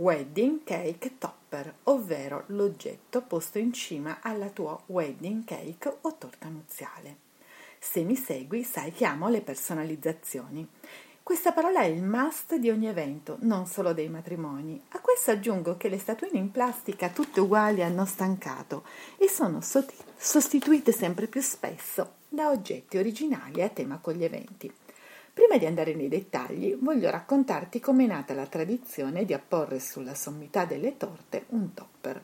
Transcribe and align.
wedding 0.00 0.64
cake 0.64 1.18
topper, 1.18 1.74
ovvero 1.84 2.44
l'oggetto 2.46 3.20
posto 3.20 3.58
in 3.58 3.70
cima 3.74 4.20
alla 4.22 4.48
tua 4.48 4.80
wedding 4.86 5.44
cake 5.44 5.94
o 6.00 6.16
torta 6.16 6.48
nuziale. 6.48 7.16
Se 7.78 8.02
mi 8.02 8.16
segui 8.16 8.64
sai 8.64 8.92
che 8.92 9.04
amo 9.04 9.28
le 9.28 9.42
personalizzazioni. 9.42 10.66
Questa 11.22 11.52
parola 11.52 11.80
è 11.80 11.84
il 11.84 12.02
must 12.02 12.54
di 12.54 12.70
ogni 12.70 12.86
evento, 12.86 13.36
non 13.40 13.66
solo 13.66 13.92
dei 13.92 14.08
matrimoni. 14.08 14.82
A 14.92 15.00
questo 15.00 15.32
aggiungo 15.32 15.76
che 15.76 15.90
le 15.90 15.98
statuine 15.98 16.38
in 16.38 16.50
plastica 16.50 17.10
tutte 17.10 17.40
uguali 17.40 17.82
hanno 17.82 18.06
stancato 18.06 18.84
e 19.18 19.28
sono 19.28 19.60
sostituite 19.60 20.92
sempre 20.92 21.26
più 21.26 21.42
spesso 21.42 22.14
da 22.26 22.48
oggetti 22.48 22.96
originali 22.96 23.60
a 23.60 23.68
tema 23.68 23.98
con 23.98 24.14
gli 24.14 24.24
eventi. 24.24 24.72
Prima 25.32 25.58
di 25.58 25.66
andare 25.66 25.94
nei 25.94 26.08
dettagli, 26.08 26.76
voglio 26.80 27.08
raccontarti 27.08 27.78
com'è 27.78 28.06
nata 28.06 28.34
la 28.34 28.46
tradizione 28.46 29.24
di 29.24 29.32
apporre 29.32 29.78
sulla 29.78 30.14
sommità 30.14 30.64
delle 30.64 30.96
torte 30.96 31.44
un 31.48 31.72
topper. 31.72 32.22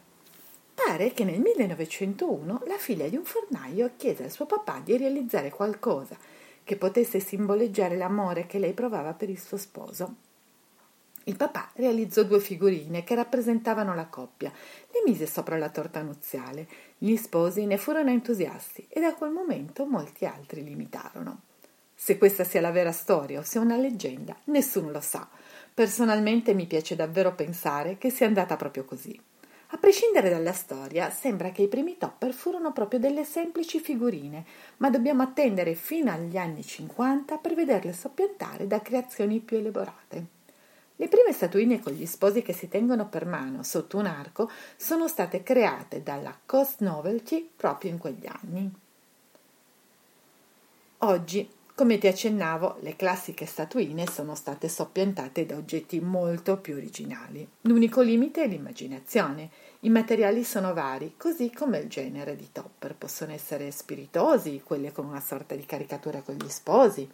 Pare 0.74 1.12
che 1.12 1.24
nel 1.24 1.40
1901 1.40 2.62
la 2.66 2.76
figlia 2.76 3.08
di 3.08 3.16
un 3.16 3.24
fornaio 3.24 3.92
chiese 3.96 4.24
al 4.24 4.30
suo 4.30 4.46
papà 4.46 4.80
di 4.84 4.96
realizzare 4.96 5.50
qualcosa 5.50 6.16
che 6.64 6.76
potesse 6.76 7.20
simboleggiare 7.20 7.96
l'amore 7.96 8.46
che 8.46 8.58
lei 8.58 8.72
provava 8.72 9.14
per 9.14 9.30
il 9.30 9.40
suo 9.40 9.56
sposo. 9.56 10.14
Il 11.24 11.36
papà 11.36 11.70
realizzò 11.74 12.24
due 12.24 12.40
figurine 12.40 13.04
che 13.04 13.14
rappresentavano 13.14 13.94
la 13.94 14.06
coppia, 14.06 14.50
le 14.50 15.02
mise 15.04 15.26
sopra 15.26 15.56
la 15.56 15.70
torta 15.70 16.02
nuziale. 16.02 16.68
Gli 16.98 17.16
sposi 17.16 17.66
ne 17.66 17.78
furono 17.78 18.10
entusiasti 18.10 18.86
e 18.88 19.00
da 19.00 19.14
quel 19.14 19.30
momento 19.30 19.86
molti 19.86 20.24
altri 20.24 20.62
li 20.62 20.72
imitarono. 20.72 21.40
Se 21.98 22.18
questa 22.18 22.44
sia 22.44 22.60
la 22.60 22.70
vera 22.70 22.92
storia 22.92 23.40
o 23.40 23.42
sia 23.42 23.60
una 23.60 23.78
leggenda, 23.78 24.36
nessuno 24.44 24.90
lo 24.90 25.00
sa. 25.00 25.26
Personalmente 25.72 26.52
mi 26.52 26.66
piace 26.66 26.94
davvero 26.94 27.34
pensare 27.34 27.96
che 27.96 28.10
sia 28.10 28.26
andata 28.26 28.54
proprio 28.56 28.84
così. 28.84 29.18
A 29.70 29.78
prescindere 29.78 30.28
dalla 30.28 30.52
storia, 30.52 31.10
sembra 31.10 31.50
che 31.50 31.62
i 31.62 31.68
primi 31.68 31.96
topper 31.96 32.32
furono 32.32 32.72
proprio 32.72 33.00
delle 33.00 33.24
semplici 33.24 33.80
figurine, 33.80 34.44
ma 34.76 34.90
dobbiamo 34.90 35.22
attendere 35.22 35.74
fino 35.74 36.12
agli 36.12 36.36
anni 36.36 36.62
50 36.62 37.38
per 37.38 37.54
vederle 37.54 37.92
soppiantare 37.92 38.66
da 38.66 38.80
creazioni 38.80 39.40
più 39.40 39.56
elaborate. 39.56 40.26
Le 40.94 41.08
prime 41.08 41.32
statuine 41.32 41.80
con 41.80 41.94
gli 41.94 42.06
sposi 42.06 42.42
che 42.42 42.52
si 42.52 42.68
tengono 42.68 43.08
per 43.08 43.26
mano 43.26 43.62
sotto 43.62 43.98
un 43.98 44.06
arco 44.06 44.50
sono 44.76 45.08
state 45.08 45.42
create 45.42 46.02
dalla 46.02 46.38
Cost 46.46 46.80
Novelty 46.80 47.50
proprio 47.56 47.90
in 47.90 47.98
quegli 47.98 48.26
anni. 48.26 48.72
Oggi 50.98 51.55
come 51.76 51.98
ti 51.98 52.06
accennavo, 52.06 52.78
le 52.80 52.96
classiche 52.96 53.44
statuine 53.44 54.06
sono 54.06 54.34
state 54.34 54.66
soppiantate 54.66 55.44
da 55.44 55.56
oggetti 55.56 56.00
molto 56.00 56.56
più 56.56 56.74
originali. 56.74 57.46
L'unico 57.60 58.00
limite 58.00 58.44
è 58.44 58.48
l'immaginazione. 58.48 59.50
I 59.80 59.90
materiali 59.90 60.42
sono 60.42 60.72
vari, 60.72 61.16
così 61.18 61.52
come 61.52 61.76
il 61.76 61.88
genere 61.88 62.34
di 62.34 62.48
topper. 62.50 62.94
Possono 62.94 63.32
essere 63.32 63.70
spiritosi, 63.70 64.62
quelli 64.64 64.90
con 64.90 65.04
una 65.04 65.20
sorta 65.20 65.54
di 65.54 65.66
caricatura 65.66 66.22
con 66.22 66.36
gli 66.36 66.48
sposi, 66.48 67.06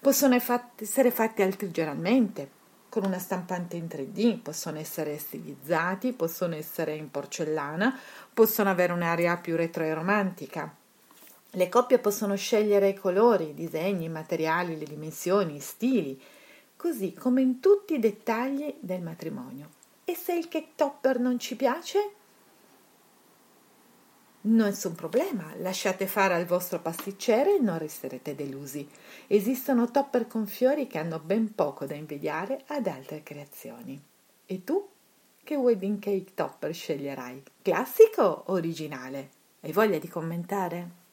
possono 0.00 0.34
essere 0.34 1.12
fatti 1.12 1.42
artigianalmente, 1.42 2.50
con 2.88 3.04
una 3.04 3.20
stampante 3.20 3.76
in 3.76 3.84
3D, 3.84 4.40
possono 4.42 4.80
essere 4.80 5.16
stilizzati, 5.16 6.12
possono 6.12 6.56
essere 6.56 6.96
in 6.96 7.08
porcellana, 7.08 7.96
possono 8.34 8.68
avere 8.68 8.92
un'area 8.92 9.36
più 9.36 9.54
retro 9.54 9.84
e 9.84 9.94
romantica. 9.94 10.74
Le 11.52 11.68
coppie 11.70 11.98
possono 11.98 12.36
scegliere 12.36 12.88
i 12.88 12.94
colori, 12.94 13.48
i 13.48 13.54
disegni, 13.54 14.04
i 14.04 14.10
materiali, 14.10 14.78
le 14.78 14.84
dimensioni, 14.84 15.56
i 15.56 15.60
stili, 15.60 16.20
così 16.76 17.14
come 17.14 17.40
in 17.40 17.58
tutti 17.58 17.94
i 17.94 17.98
dettagli 17.98 18.74
del 18.80 19.00
matrimonio. 19.00 19.70
E 20.04 20.14
se 20.14 20.34
il 20.34 20.48
cake 20.48 20.72
topper 20.74 21.18
non 21.18 21.38
ci 21.38 21.56
piace? 21.56 22.10
Nessun 24.40 24.94
problema, 24.94 25.52
lasciate 25.56 26.06
fare 26.06 26.34
al 26.34 26.44
vostro 26.44 26.80
pasticcere 26.80 27.56
e 27.56 27.60
non 27.60 27.78
resterete 27.78 28.34
delusi. 28.34 28.88
Esistono 29.26 29.90
topper 29.90 30.26
con 30.26 30.46
fiori 30.46 30.86
che 30.86 30.98
hanno 30.98 31.18
ben 31.18 31.54
poco 31.54 31.86
da 31.86 31.94
invidiare 31.94 32.62
ad 32.68 32.86
altre 32.86 33.22
creazioni. 33.22 34.00
E 34.46 34.64
tu? 34.64 34.88
Che 35.42 35.54
wedding 35.54 35.98
cake 35.98 36.34
topper 36.34 36.72
sceglierai? 36.72 37.42
Classico 37.62 38.22
o 38.22 38.52
originale? 38.52 39.30
Hai 39.60 39.72
voglia 39.72 39.98
di 39.98 40.08
commentare? 40.08 41.07